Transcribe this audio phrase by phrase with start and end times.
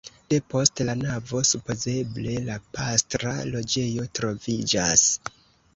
[0.33, 5.07] Depost la navo supozeble la pastra loĝejo troviĝas.